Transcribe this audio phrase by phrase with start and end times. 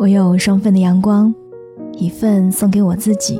[0.00, 1.34] 我有双份的阳光，
[1.92, 3.38] 一份送给我自己，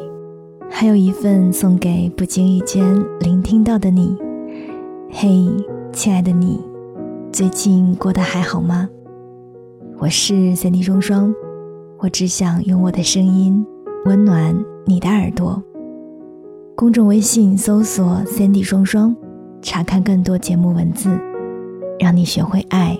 [0.70, 2.84] 还有一份送给不经意间
[3.18, 4.14] 聆听到的你。
[5.10, 5.48] 嘿，
[5.90, 6.60] 亲爱的你，
[7.32, 8.86] 最近过得还好吗？
[10.00, 11.34] 我是三 D 双双，
[11.96, 13.64] 我只想用我的声音
[14.04, 14.54] 温暖
[14.84, 15.62] 你的耳朵。
[16.76, 19.16] 公众微信搜索“三 D 双双”，
[19.62, 21.08] 查看更多节目文字，
[21.98, 22.98] 让你学会爱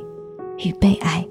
[0.64, 1.29] 与被爱。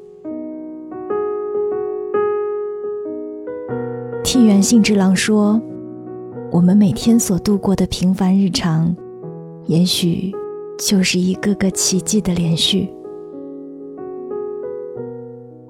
[4.31, 5.59] 替原信之郎说
[6.53, 8.95] ：“我们每天所度过的平凡日常，
[9.65, 10.31] 也许
[10.77, 12.87] 就是一个个奇迹的连续。”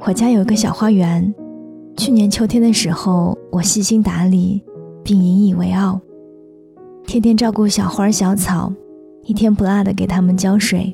[0.05, 1.33] 我家有个小花园，
[1.95, 4.61] 去年秋天的时候，我细心打理，
[5.05, 5.97] 并引以为傲，
[7.07, 8.69] 天天照顾小花小草，
[9.23, 10.93] 一天不落的给它们浇水，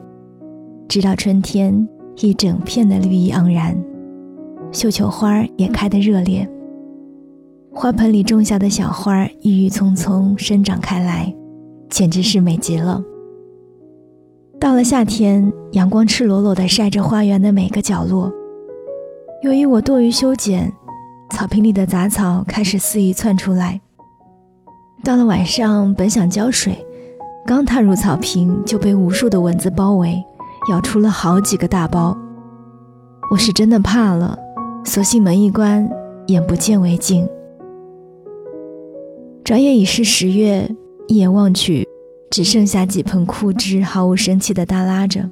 [0.87, 3.75] 直到春天，一整片的绿意盎然，
[4.71, 6.47] 绣球花也开得热烈。
[7.77, 11.35] 花盆里种下的小花郁郁葱葱生长开来，
[11.89, 13.03] 简直是美极了。
[14.57, 18.31] 到了夏天，阳光赤裸裸地晒着花园的每个角落。
[19.43, 20.71] 由于我多于修剪，
[21.31, 23.81] 草坪里的杂草开始肆意窜出来。
[25.03, 26.83] 到了晚上，本想浇水，
[27.45, 30.23] 刚踏入草坪就被无数的蚊子包围，
[30.71, 32.17] 咬出了好几个大包。
[33.29, 34.39] 我是真的怕了，
[34.85, 35.87] 索性门一关，
[36.27, 37.27] 眼不见为净。
[39.45, 40.67] 转眼已是十月，
[41.07, 41.87] 一眼望去，
[42.31, 45.29] 只剩下几盆枯枝毫无生气地耷拉着。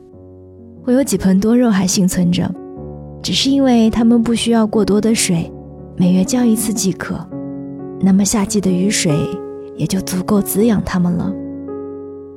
[0.86, 2.48] 我有几盆多肉还幸存着，
[3.24, 5.52] 只是因为它们不需要过多的水，
[5.98, 7.28] 每月浇一次即可。
[8.02, 9.18] 那么夏季的雨水
[9.76, 11.34] 也就足够滋养它们了。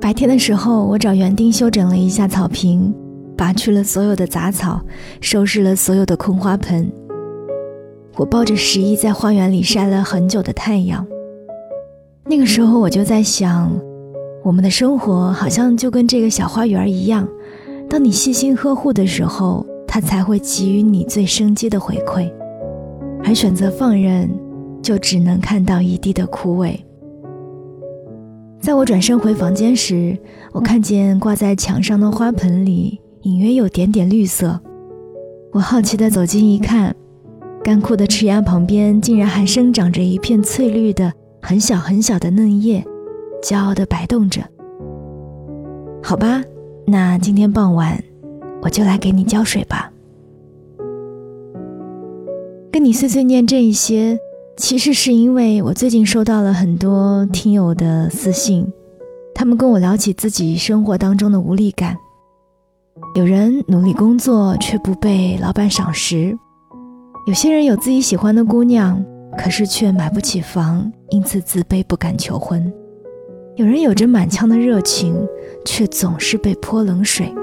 [0.01, 2.91] 白天的时候，我找园丁修整了一下草坪，
[3.37, 4.81] 拔去了所有的杂草，
[5.21, 6.91] 收拾了所有的空花盆。
[8.15, 11.05] 我抱着十一在花园里晒了很久的太阳。
[12.29, 13.71] 那个时候我就在想，
[14.43, 17.25] 我们的生活好像就跟这个小花园一样，
[17.89, 22.29] 当你细心呵护的时候，它才会给予你最生机的回馈；
[23.23, 24.29] 而选择放任，
[24.83, 26.77] 就只能看到一地的枯萎。
[28.59, 30.17] 在我转身回房间时，
[30.51, 34.59] 我看见挂在墙上的花盆里隐约有点点绿色，
[35.53, 36.93] 我好奇地走近一看，
[37.63, 41.13] 干枯的枝丫旁边竟然还生长着一片翠绿的。
[41.41, 42.85] 很小很小的嫩叶，
[43.41, 44.41] 骄傲地摆动着。
[46.03, 46.43] 好吧，
[46.85, 48.01] 那今天傍晚，
[48.61, 49.91] 我就来给你浇水吧。
[52.71, 54.19] 跟你碎碎念这一些，
[54.55, 58.71] 其实是因为我最近收到了很多听友的私信，
[59.33, 61.97] 他们跟我聊起自己生活当中的无力感。
[63.15, 66.37] 有人努力工作却不被老板赏识，
[67.25, 69.03] 有些人有自己喜欢的姑娘。
[69.37, 72.73] 可是却买不起房，因此自卑不敢求婚。
[73.55, 75.15] 有人有着满腔的热情，
[75.63, 77.33] 却总是被泼冷水，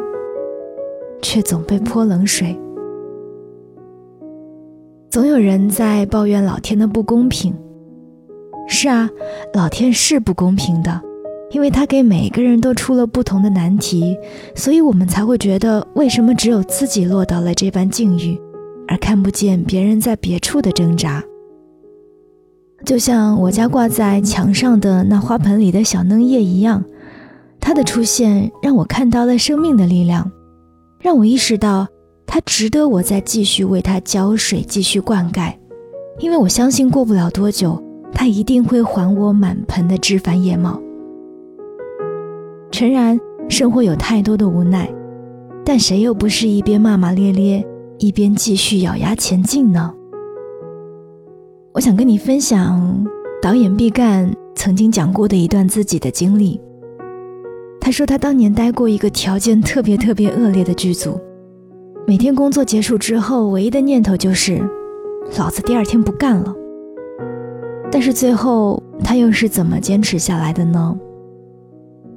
[1.23, 2.59] 却总被泼冷水。
[5.11, 7.55] 总有人在抱怨老天的不公平。
[8.67, 9.09] 是啊，
[9.53, 11.01] 老天是不公平的，
[11.51, 14.17] 因为他给每个人都出了不同的难题，
[14.55, 18.41] 所以我们才会觉得为什么只有自己落到了这般境遇，
[18.89, 21.23] 而看不见别人在别处的挣扎。
[22.85, 26.85] 就像我家挂在墙上的那花盆里的小嫩叶一样，
[27.59, 30.31] 它的出现让我看到了生命的力量，
[31.01, 31.89] 让我意识到
[32.27, 35.55] 它值得我再继续为它浇水、继续灌溉，
[36.19, 40.79] 因为我相信过不了多久，它一定会还我满盆的枝繁叶茂。
[42.71, 43.19] 诚然，
[43.49, 44.93] 生活有太多的无奈，
[45.65, 47.65] 但谁又不是一边骂骂咧咧，
[47.99, 49.95] 一边继续咬牙前进呢？
[51.75, 53.05] 我想跟你分享
[53.43, 56.61] 导演毕赣曾经讲过的一段自己的经历。
[57.81, 61.21] 他说他当年待过一个条件特别特别恶劣的剧组，
[62.07, 64.63] 每天工作结束之后，唯一的念头就是
[65.37, 66.55] 老子第二天不干了。
[67.91, 70.97] 但是最后他又是怎么坚持下来的呢？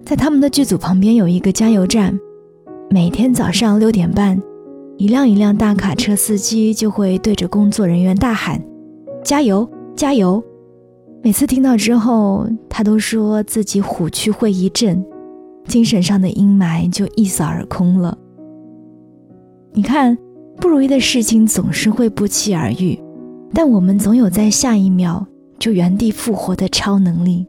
[0.05, 2.15] 在他们的剧组旁边有一个加油站，
[2.91, 4.39] 每天早上六点半，
[4.97, 8.61] 一辆一辆大卡车司机就会对着工作人员大喊。
[9.27, 10.41] 加油，加油！
[11.21, 15.05] 每次听到之后，他都说自己虎躯会一震，
[15.65, 18.17] 精神上的阴霾就一扫而空了。
[19.73, 20.17] 你看，
[20.61, 22.97] 不如意的事情总是会不期而遇，
[23.53, 25.27] 但我们总有在下一秒
[25.59, 27.45] 就原地复活的超能力。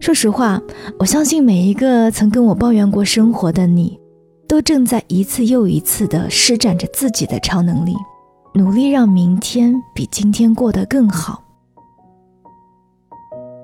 [0.00, 0.60] 说实话，
[0.98, 3.98] 我相信每一个曾跟我抱怨过生活的你，
[4.46, 7.94] 都正在一次又一次地施展着自己的超能力，
[8.54, 11.42] 努力让明天比今天过得更好。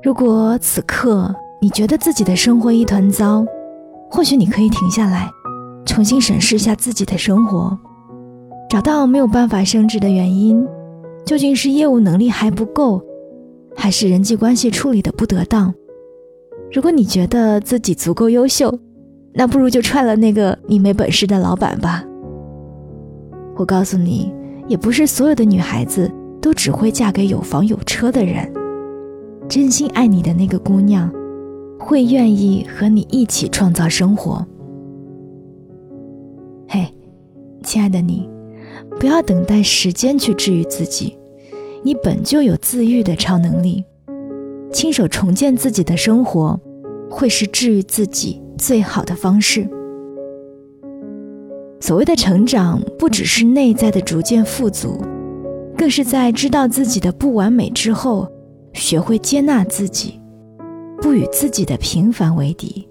[0.03, 3.45] 如果此刻你觉得自己的生活一团糟，
[4.11, 5.31] 或许你可以停下来，
[5.87, 7.77] 重新审视一下自己的生活，
[8.69, 10.67] 找到没有办法升职的原因，
[11.25, 13.03] 究竟是业务能力还不够，
[13.75, 15.73] 还是人际关系处理的不得当？
[16.71, 18.79] 如果你觉得自己足够优秀，
[19.33, 22.05] 那不如就踹了那个你没本事的老板吧。
[23.57, 24.34] 我告诉你，
[24.67, 28.51] 也不是所有的女孩子都只会嫁给有房有车的人。
[29.49, 31.13] 真心爱你的那个姑娘，
[31.79, 34.47] 会愿意和你一起创造生活。
[36.67, 36.87] 嘿，
[37.63, 38.29] 亲爱的你，
[38.99, 41.19] 不要等待时间去治愈自己，
[41.83, 43.85] 你本就有自愈的超能力。
[44.73, 46.59] 亲手重建自己的生活，
[47.11, 49.69] 会是治愈自己最好的方式。
[51.87, 55.05] 所谓的成长，不只是内在的逐渐富足，
[55.77, 58.27] 更是在知道自己的不完美之后，
[58.73, 60.19] 学会接纳自己，
[61.03, 62.89] 不与自己的平凡为敌。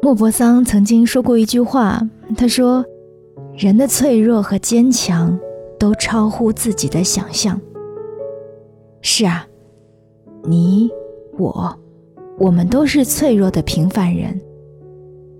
[0.00, 2.00] 莫泊桑曾经说过一句话，
[2.34, 2.82] 他说
[3.54, 5.38] ：“人的脆弱和坚强，
[5.78, 7.60] 都超乎自己的想象。”
[9.02, 9.46] 是啊。
[10.44, 10.88] 你，
[11.36, 11.78] 我，
[12.38, 14.40] 我们都是脆弱的平凡人，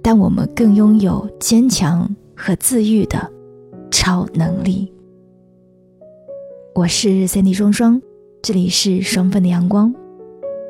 [0.02, 3.31] 但我们更拥有坚强和自愈的
[3.91, 4.93] 超能力。
[6.75, 8.00] 我是 Cindy 双双，
[8.43, 9.94] 这里是双份的阳光。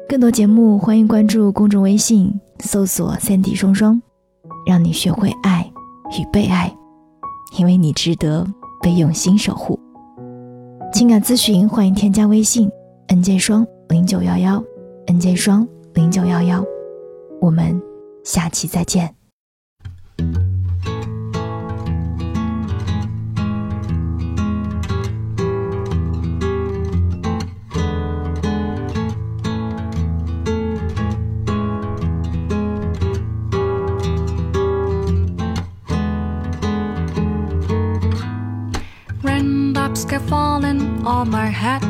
[0.09, 4.01] 更多节目，欢迎关注公众微信，搜索 Cindy 双双，
[4.67, 5.71] 让你学会爱
[6.19, 6.75] 与被爱，
[7.59, 8.47] 因为你值得
[8.83, 9.79] 被用心守护。
[10.93, 12.71] 情感咨询，欢迎添加微信
[13.09, 13.67] nj 双。
[13.91, 14.63] 零九幺幺
[15.09, 16.65] ，NJ 双零九幺幺，
[17.41, 17.83] 我们
[18.23, 19.20] 下期再见。
[40.11, 41.85] Keep falling on my head.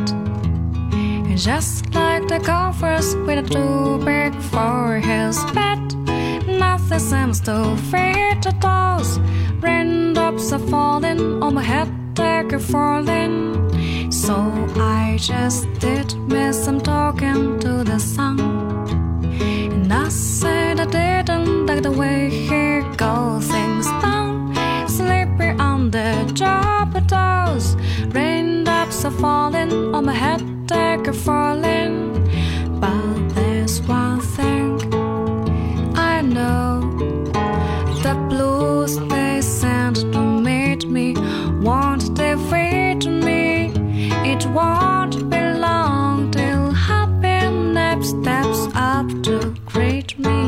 [0.93, 5.81] And just like the golfers with a too big for his bed.
[6.47, 9.19] Nothing seems to fit the dolls.
[9.63, 14.13] Raindrops are falling on my head, they're falling.
[14.13, 14.35] So
[14.77, 18.39] I just did miss some talking to the sun.
[19.73, 24.55] And I said I didn't like the way he goes things down.
[24.87, 27.77] Sleepy on the job, dolls.
[29.03, 30.43] Are falling on my head
[31.11, 32.13] a falling.
[32.79, 34.79] But there's one thing
[35.97, 36.81] I know
[38.05, 41.15] the blues they sent to meet me
[41.63, 43.73] won't defeat me.
[44.33, 50.41] It won't be long till happiness steps up to greet me.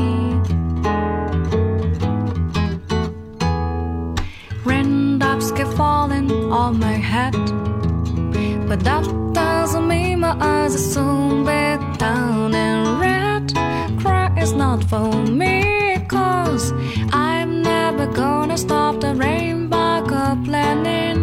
[4.63, 7.35] Raindrops keep falling on my head,
[8.73, 13.53] but that doesn't mean my eyes are soon back down and red.
[14.01, 16.73] Cry is not for me, cause
[17.11, 20.03] I'm never gonna stop the rainbow
[20.43, 21.22] planning